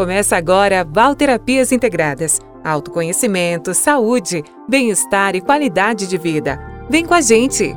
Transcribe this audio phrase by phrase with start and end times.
[0.00, 2.40] Começa agora Valterapias Integradas.
[2.64, 6.58] Autoconhecimento, saúde, bem-estar e qualidade de vida.
[6.88, 7.76] Vem com a gente!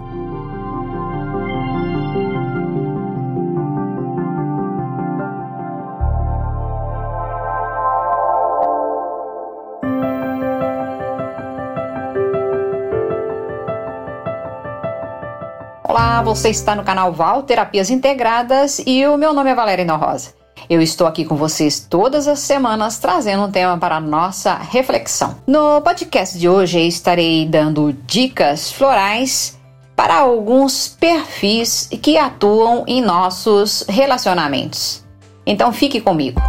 [15.83, 20.42] Olá, você está no canal Val Terapias Integradas e o meu nome é Valéria Rosa.
[20.69, 25.35] Eu estou aqui com vocês todas as semanas trazendo um tema para nossa reflexão.
[25.45, 29.59] No podcast de hoje estarei dando dicas florais
[29.95, 35.03] para alguns perfis que atuam em nossos relacionamentos.
[35.45, 36.41] Então fique comigo.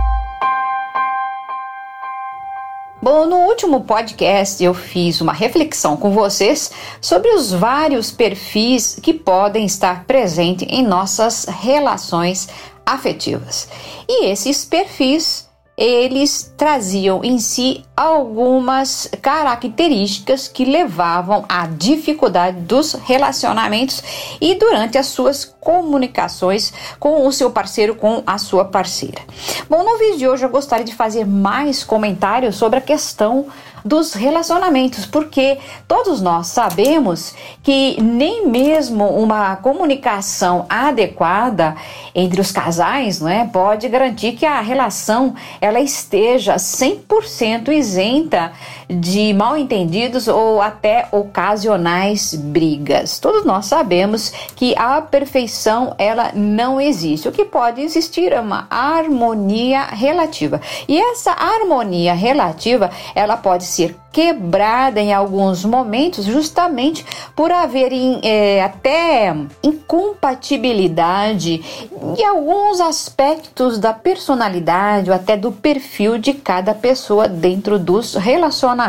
[3.02, 6.70] Bom, no último podcast eu fiz uma reflexão com vocês
[7.02, 12.48] sobre os vários perfis que podem estar presentes em nossas relações
[12.87, 13.68] afetivas.
[14.09, 24.02] E esses perfis eles traziam em si algumas características que levavam à dificuldade dos relacionamentos
[24.41, 29.21] e durante as suas comunicações com o seu parceiro, com a sua parceira.
[29.69, 33.46] Bom, no vídeo de hoje eu gostaria de fazer mais comentários sobre a questão
[33.85, 41.76] dos relacionamentos, porque todos nós sabemos que nem mesmo uma comunicação adequada
[42.15, 48.52] entre os casais, não é, pode garantir que a relação ela esteja 100% isenta
[48.88, 53.18] de mal entendidos ou até ocasionais brigas.
[53.18, 57.29] Todos nós sabemos que a perfeição ela não existe.
[57.29, 60.60] O que pode existir é uma harmonia relativa.
[60.88, 67.04] E essa harmonia relativa, ela pode ser quebrada em alguns momentos, justamente
[67.34, 76.32] por haverem é, até incompatibilidade em alguns aspectos da personalidade ou até do perfil de
[76.32, 78.83] cada pessoa dentro dos relacionamentos.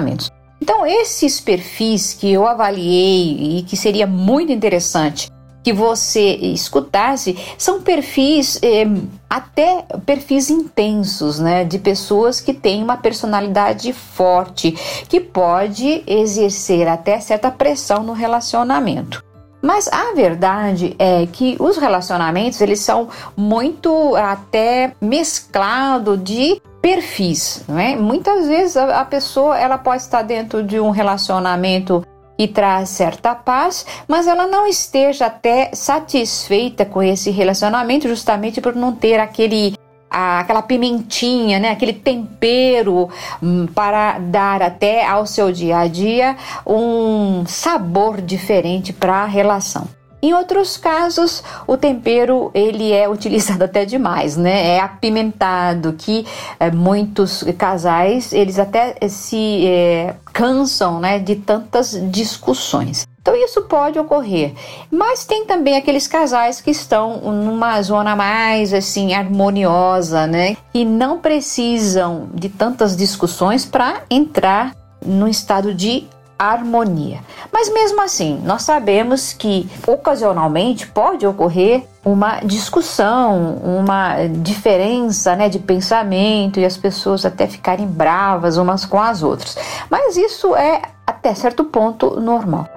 [0.61, 5.29] Então, esses perfis que eu avaliei e que seria muito interessante
[5.65, 8.85] que você escutasse são perfis eh,
[9.27, 14.71] até perfis intensos, né, de pessoas que têm uma personalidade forte,
[15.09, 19.23] que pode exercer até certa pressão no relacionamento.
[19.59, 27.79] Mas a verdade é que os relacionamentos eles são muito até mesclado de perfis, não
[27.79, 27.95] é?
[27.95, 32.05] Muitas vezes a, a pessoa ela pode estar dentro de um relacionamento
[32.37, 38.75] e traz certa paz, mas ela não esteja até satisfeita com esse relacionamento, justamente por
[38.75, 39.73] não ter aquele
[40.07, 43.09] aquela pimentinha, né, aquele tempero
[43.41, 49.87] hum, para dar até ao seu dia a dia um sabor diferente para a relação.
[50.21, 54.75] Em outros casos, o tempero ele é utilizado até demais, né?
[54.75, 56.25] É apimentado, que
[56.59, 63.05] é, muitos casais eles até se é, cansam, né, de tantas discussões.
[63.21, 64.53] Então isso pode ocorrer.
[64.91, 70.55] Mas tem também aqueles casais que estão numa zona mais assim harmoniosa, né?
[70.71, 77.19] E não precisam de tantas discussões para entrar no estado de harmonia.
[77.51, 85.59] Mas mesmo assim, nós sabemos que ocasionalmente pode ocorrer uma discussão, uma diferença né, de
[85.59, 89.57] pensamento e as pessoas até ficarem bravas umas com as outras.
[89.89, 92.67] Mas isso é até certo ponto normal.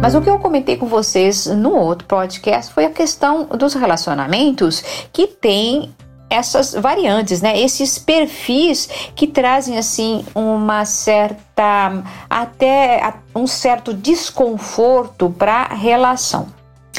[0.00, 4.82] Mas o que eu comentei com vocês no outro podcast foi a questão dos relacionamentos
[5.12, 5.94] que tem
[6.30, 7.58] essas variantes, né?
[7.58, 16.48] Esses perfis que trazem assim uma certa até um certo desconforto para a relação.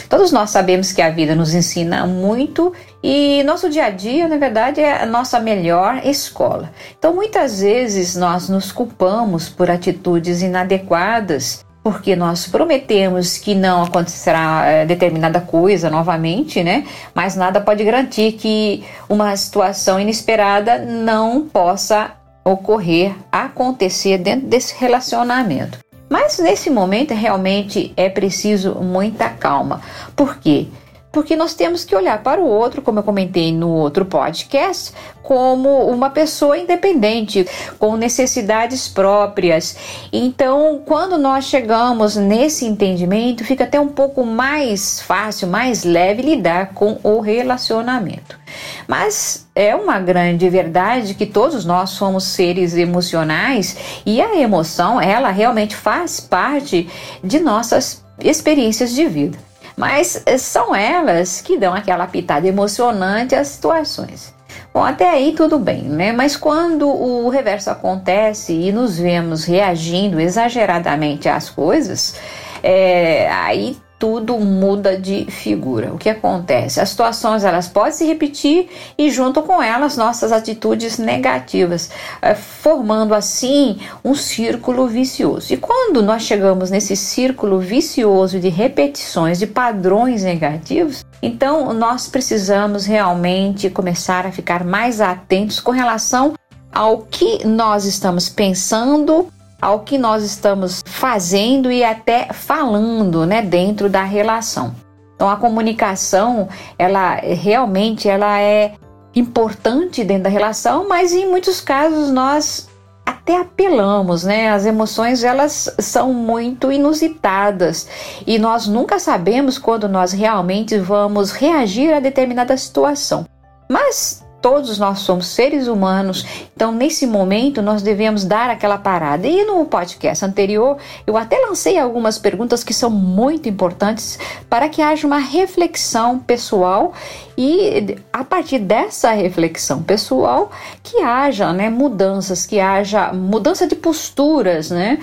[0.08, 4.38] Todos nós sabemos que a vida nos ensina muito e nosso dia a dia, na
[4.38, 6.72] verdade, é a nossa melhor escola.
[6.98, 14.66] Então, muitas vezes nós nos culpamos por atitudes inadequadas porque nós prometemos que não acontecerá
[14.66, 16.86] é, determinada coisa novamente, né?
[17.14, 22.12] Mas nada pode garantir que uma situação inesperada não possa
[22.44, 25.80] ocorrer, acontecer dentro desse relacionamento.
[26.10, 29.82] Mas nesse momento realmente é preciso muita calma.
[30.16, 30.68] Por quê?
[31.12, 35.86] Porque nós temos que olhar para o outro, como eu comentei no outro podcast, como
[35.88, 37.46] uma pessoa independente,
[37.78, 39.76] com necessidades próprias.
[40.12, 46.74] Então, quando nós chegamos nesse entendimento, fica até um pouco mais fácil, mais leve lidar
[46.74, 48.40] com o relacionamento.
[48.88, 55.30] Mas é uma grande verdade que todos nós somos seres emocionais e a emoção, ela
[55.30, 56.90] realmente faz parte
[57.24, 59.51] de nossas experiências de vida
[59.82, 64.32] mas eh, são elas que dão aquela pitada emocionante às situações.
[64.72, 66.12] Bom, até aí tudo bem, né?
[66.12, 72.16] Mas quando o reverso acontece e nos vemos reagindo exageradamente às coisas,
[72.62, 75.94] é, aí tudo muda de figura.
[75.94, 76.82] O que acontece?
[76.82, 78.68] As situações elas podem se repetir
[78.98, 85.54] e junto com elas nossas atitudes negativas, eh, formando assim um círculo vicioso.
[85.54, 92.88] E quando nós chegamos nesse círculo vicioso de repetições de padrões negativos, então nós precisamos
[92.88, 96.34] realmente começar a ficar mais atentos com relação
[96.74, 99.28] ao que nós estamos pensando
[99.62, 104.74] ao que nós estamos fazendo e até falando, né, dentro da relação.
[105.16, 106.50] Então a comunicação,
[106.80, 108.74] ela realmente ela é
[109.14, 112.68] importante dentro da relação, mas em muitos casos nós
[113.06, 114.50] até apelamos, né?
[114.50, 117.88] As emoções elas são muito inusitadas
[118.26, 123.26] e nós nunca sabemos quando nós realmente vamos reagir a determinada situação.
[123.70, 129.28] Mas Todos nós somos seres humanos, então nesse momento nós devemos dar aquela parada.
[129.28, 134.18] E no podcast anterior eu até lancei algumas perguntas que são muito importantes
[134.50, 136.94] para que haja uma reflexão pessoal
[137.38, 140.52] e a partir dessa reflexão pessoal
[140.82, 145.00] que haja né, mudanças, que haja mudança de posturas, né,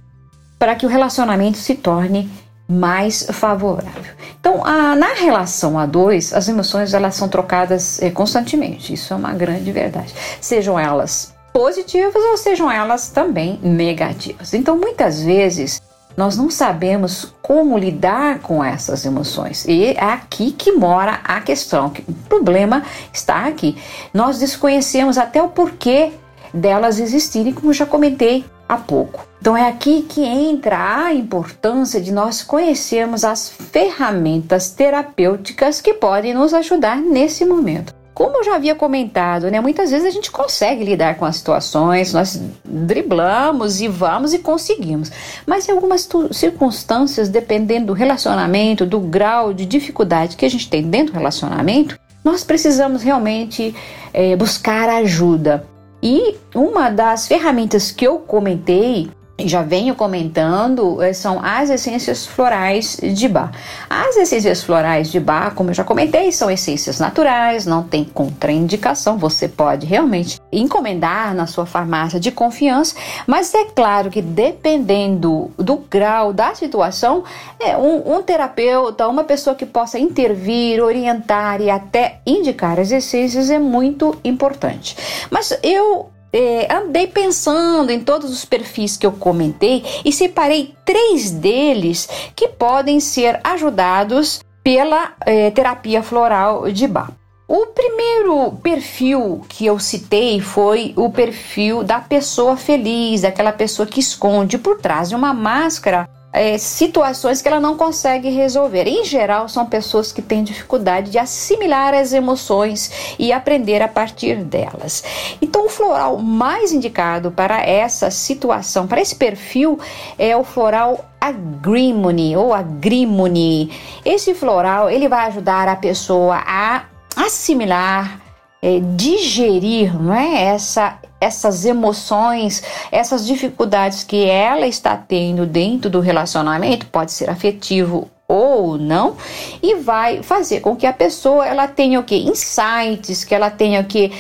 [0.59, 2.29] para que o relacionamento se torne
[2.69, 4.13] mais favorável.
[4.39, 8.93] Então, a, na relação a dois, as emoções elas são trocadas é, constantemente.
[8.93, 10.15] Isso é uma grande verdade.
[10.41, 14.53] Sejam elas positivas ou sejam elas também negativas.
[14.53, 15.81] Então, muitas vezes
[16.19, 19.65] nós não sabemos como lidar com essas emoções.
[19.67, 21.93] E é aqui que mora a questão.
[22.07, 22.83] O problema
[23.13, 23.79] está aqui.
[24.13, 26.13] Nós desconhecemos até o porquê
[26.53, 29.27] delas existirem, como já comentei há pouco.
[29.41, 36.35] Então é aqui que entra a importância de nós conhecermos as ferramentas terapêuticas que podem
[36.35, 37.97] nos ajudar nesse momento.
[38.13, 42.13] Como eu já havia comentado, né, muitas vezes a gente consegue lidar com as situações,
[42.13, 45.09] nós driblamos e vamos e conseguimos.
[45.47, 50.83] Mas em algumas circunstâncias, dependendo do relacionamento, do grau de dificuldade que a gente tem
[50.83, 53.73] dentro do relacionamento, nós precisamos realmente
[54.13, 55.65] é, buscar ajuda.
[56.03, 59.11] E uma das ferramentas que eu comentei
[59.47, 63.53] já venho comentando eh, são as essências florais de bar.
[63.89, 69.17] As essências florais de bar, como eu já comentei, são essências naturais, não tem contraindicação,
[69.17, 72.97] você pode realmente encomendar na sua farmácia de confiança,
[73.27, 77.23] mas é claro que dependendo do grau da situação,
[77.61, 83.51] é um, um terapeuta, uma pessoa que possa intervir, orientar e até indicar as essências
[83.51, 84.97] é muito importante.
[85.31, 91.33] Mas eu é, andei pensando em todos os perfis que eu comentei e separei três
[91.33, 97.11] deles que podem ser ajudados pela é, terapia floral de Bach.
[97.49, 103.99] O primeiro perfil que eu citei foi o perfil da pessoa feliz, daquela pessoa que
[103.99, 106.09] esconde por trás de uma máscara
[106.39, 108.87] é, situações que ela não consegue resolver.
[108.87, 114.45] Em geral, são pessoas que têm dificuldade de assimilar as emoções e aprender a partir
[114.45, 115.03] delas.
[115.43, 119.81] Então, o floral mais indicado para essa situação, para esse perfil,
[120.17, 123.73] é o floral agrimony ou agrimony.
[124.05, 126.85] Esse floral ele vai ajudar a pessoa a
[127.17, 128.28] assimilar
[128.63, 130.45] é, digerir não é?
[130.45, 138.11] Essa, essas emoções, essas dificuldades que ela está tendo dentro do relacionamento, pode ser afetivo
[138.27, 139.17] ou não,
[139.63, 143.81] e vai fazer com que a pessoa ela tenha o que insights, que ela tenha
[143.81, 144.13] o que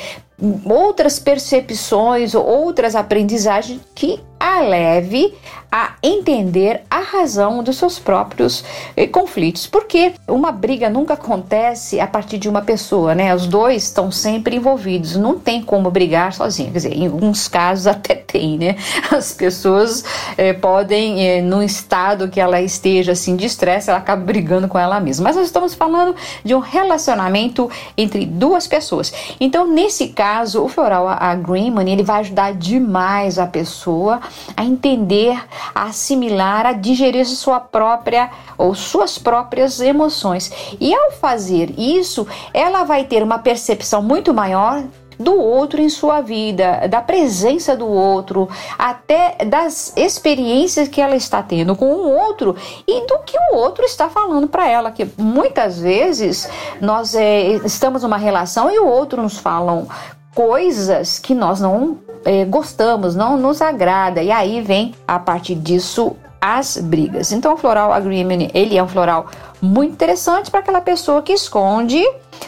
[0.65, 5.35] outras percepções ou outras aprendizagens que a leve
[5.71, 8.65] a entender a razão dos seus próprios
[8.97, 9.67] eh, conflitos.
[9.67, 13.35] Porque uma briga nunca acontece a partir de uma pessoa, né?
[13.35, 16.73] Os dois estão sempre envolvidos, não tem como brigar sozinho.
[16.73, 18.77] Quer dizer, em alguns casos até tem, né?
[19.11, 20.05] As pessoas
[20.39, 24.79] eh, podem, eh, num estado que ela esteja assim de estresse, ela acaba brigando com
[24.79, 25.25] ela mesma.
[25.25, 29.13] Mas nós estamos falando de um relacionamento entre duas pessoas.
[29.39, 34.21] Então, nesse caso, o floral agreement ele vai ajudar demais a pessoa
[34.57, 35.39] a entender,
[35.75, 40.51] a assimilar, a digerir sua própria ou suas próprias emoções.
[40.81, 44.83] E ao fazer isso, ela vai ter uma percepção muito maior
[45.19, 51.43] do outro em sua vida, da presença do outro, até das experiências que ela está
[51.43, 52.55] tendo com o outro
[52.87, 54.93] e do que o outro está falando para ela.
[54.93, 56.49] Que muitas vezes
[56.81, 59.89] nós é, estamos numa relação e o outro nos falam
[60.35, 64.23] coisas que nós não é, gostamos, não nos agrada.
[64.23, 67.33] E aí vem, a partir disso, as brigas.
[67.33, 69.27] Então, o floral agreement, ele é um floral
[69.61, 72.03] muito interessante para aquela pessoa que esconde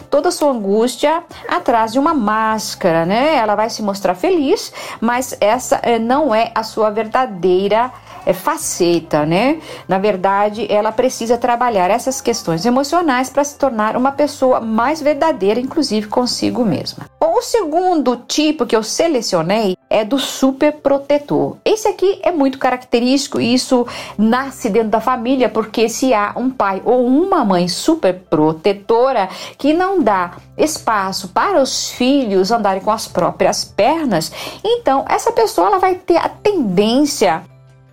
[0.09, 3.35] toda a sua angústia atrás de uma máscara, né?
[3.37, 7.91] Ela vai se mostrar feliz, mas essa eh, não é a sua verdadeira
[8.25, 9.61] é, faceta, né?
[9.89, 15.61] Na verdade, ela precisa trabalhar essas questões emocionais para se tornar uma pessoa mais verdadeira,
[15.61, 17.07] inclusive consigo mesma.
[17.21, 21.57] Bom, o segundo tipo que eu selecionei é do super protetor.
[21.65, 23.87] Esse aqui é muito característico e isso
[24.17, 29.73] nasce dentro da família, porque se há um pai ou uma mãe super protetora que
[29.73, 34.31] não dá espaço para os filhos andarem com as próprias pernas,
[34.65, 37.43] então essa pessoa ela vai ter a tendência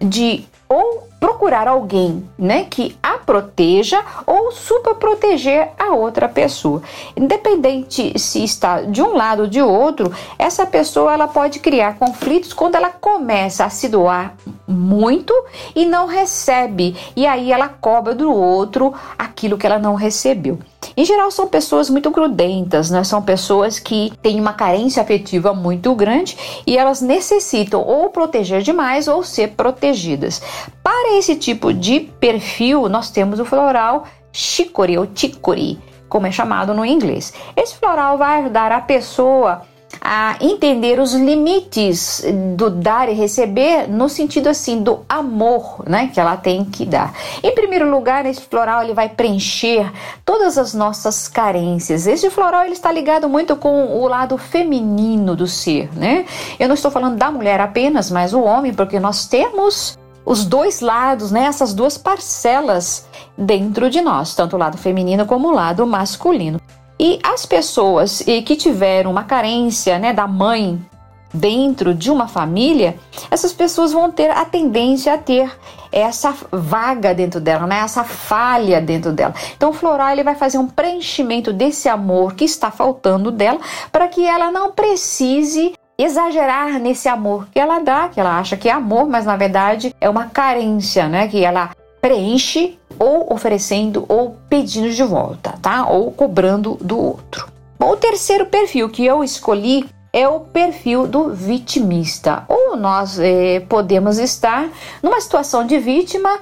[0.01, 6.81] de ou procurar alguém, né, que a proteja ou super proteger a outra pessoa.
[7.15, 12.53] Independente se está de um lado ou de outro, essa pessoa ela pode criar conflitos
[12.53, 14.36] quando ela começa a se doar
[14.67, 15.33] muito
[15.75, 20.59] e não recebe, e aí ela cobra do outro aquilo que ela não recebeu.
[20.95, 23.03] Em geral, são pessoas muito grudentas, né?
[23.03, 29.07] São pessoas que têm uma carência afetiva muito grande e elas necessitam ou proteger demais
[29.07, 30.41] ou ser protegidas.
[30.83, 36.73] Para esse tipo de perfil, nós temos o floral chicory ou chicory, como é chamado
[36.73, 37.33] no inglês.
[37.55, 39.63] Esse floral vai ajudar a pessoa
[40.01, 42.23] a entender os limites
[42.55, 47.13] do dar e receber no sentido assim do amor, né, que ela tem que dar.
[47.41, 49.91] Em primeiro lugar, esse floral ele vai preencher
[50.23, 52.05] todas as nossas carências.
[52.05, 56.25] Esse floral ele está ligado muito com o lado feminino do ser, né?
[56.59, 59.97] Eu não estou falando da mulher apenas, mas o homem, porque nós temos
[60.27, 63.07] os dois lados, né, essas duas parcelas
[63.38, 66.60] dentro de nós, tanto o lado feminino como o lado masculino.
[67.00, 70.86] E as pessoas que tiveram uma carência né, da mãe
[71.34, 72.98] dentro de uma família,
[73.31, 75.50] essas pessoas vão ter a tendência a ter
[75.93, 77.79] essa vaga dentro dela, né?
[77.79, 79.34] essa falha dentro dela.
[79.55, 83.60] Então o floral ele vai fazer um preenchimento desse amor que está faltando dela
[83.93, 88.69] para que ela não precise exagerar nesse amor que ela dá, que ela acha que
[88.69, 91.27] é amor, mas na verdade é uma carência, né?
[91.27, 95.87] Que ela preenche ou oferecendo ou pedindo de volta, tá?
[95.87, 97.47] Ou cobrando do outro.
[97.79, 102.43] Bom, o terceiro perfil que eu escolhi é o perfil do vitimista.
[102.47, 104.69] Ou nós eh, podemos estar
[105.01, 106.39] numa situação de vítima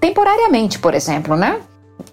[0.00, 1.60] temporariamente, por exemplo, né?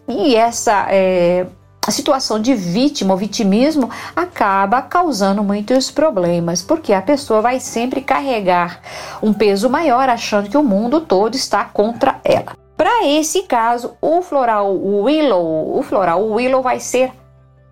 [0.08, 1.46] E essa eh,
[1.86, 8.02] a situação de vítima ou vitimismo acaba causando muitos problemas, porque a pessoa vai sempre
[8.02, 8.82] carregar
[9.22, 12.54] um peso maior achando que o mundo todo está contra ela.
[12.76, 17.12] Para esse caso, o floral Willow, o floral Willow vai ser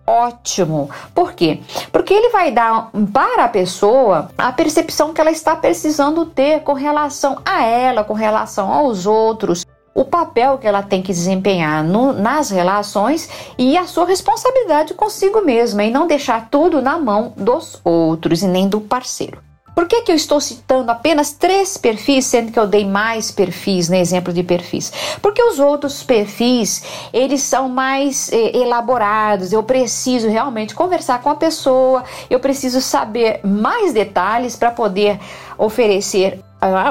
[0.06, 0.90] ótimo.
[1.14, 1.60] Por quê?
[1.90, 6.72] Porque ele vai dar para a pessoa a percepção que ela está precisando ter com
[6.72, 12.12] relação a ela, com relação aos outros, o papel que ela tem que desempenhar no,
[12.12, 17.80] nas relações e a sua responsabilidade consigo mesma e não deixar tudo na mão dos
[17.84, 19.38] outros e nem do parceiro.
[19.74, 23.88] Por que, que eu estou citando apenas três perfis, sendo que eu dei mais perfis,
[23.88, 24.92] né, exemplo de perfis?
[25.20, 31.34] Porque os outros perfis, eles são mais eh, elaborados, eu preciso realmente conversar com a
[31.34, 35.18] pessoa, eu preciso saber mais detalhes para poder
[35.58, 36.40] oferecer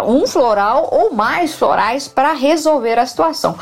[0.05, 3.57] um floral ou mais florais para resolver a situação.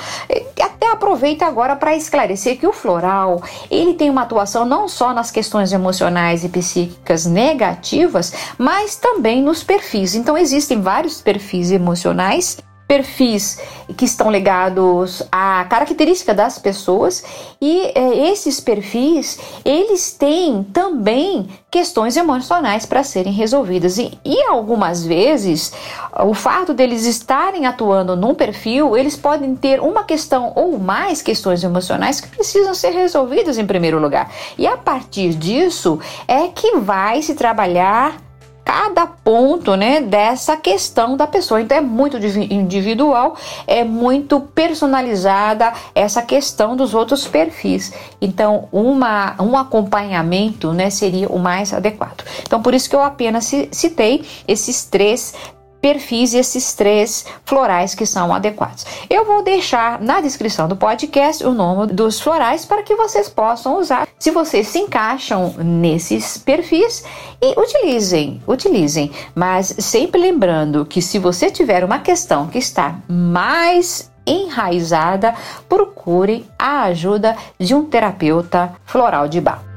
[0.62, 5.32] Até aproveita agora para esclarecer que o floral ele tem uma atuação não só nas
[5.32, 10.16] questões emocionais e psíquicas negativas, mas também nos perfis.
[10.16, 12.58] Então existem vários perfis emocionais
[12.92, 13.58] perfis
[13.96, 17.24] que estão ligados à característica das pessoas
[17.62, 23.98] e é, esses perfis eles têm também questões emocionais para serem resolvidas.
[23.98, 25.72] E, e algumas vezes
[26.20, 31.64] o fato deles estarem atuando num perfil eles podem ter uma questão ou mais questões
[31.64, 34.30] emocionais que precisam ser resolvidas em primeiro lugar.
[34.58, 38.31] E a partir disso é que vai se trabalhar
[38.64, 41.62] cada ponto, né, dessa questão da pessoa.
[41.62, 43.36] Então é muito individual,
[43.68, 47.94] é muito personalizada essa questão dos outros perfis.
[48.22, 52.24] Então uma, um acompanhamento, né, seria o mais adequado.
[52.42, 55.34] Então por isso que eu apenas citei esses três
[55.82, 58.86] perfis esses três florais que são adequados.
[59.10, 63.80] Eu vou deixar na descrição do podcast o nome dos florais para que vocês possam
[63.80, 67.04] usar se vocês se encaixam nesses perfis
[67.42, 74.12] e utilizem, utilizem, mas sempre lembrando que se você tiver uma questão que está mais
[74.28, 75.34] enraizada,
[75.68, 79.71] procure a ajuda de um terapeuta floral de bar.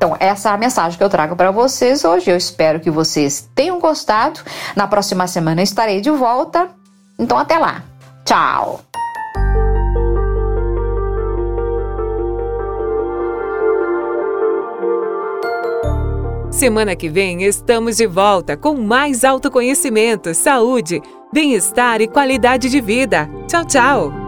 [0.00, 2.30] Então, essa é a mensagem que eu trago para vocês hoje.
[2.30, 4.40] Eu espero que vocês tenham gostado.
[4.74, 6.70] Na próxima semana estarei de volta.
[7.18, 7.84] Então, até lá.
[8.24, 8.80] Tchau!
[16.50, 23.28] Semana que vem estamos de volta com mais autoconhecimento, saúde, bem-estar e qualidade de vida.
[23.46, 24.19] Tchau, tchau!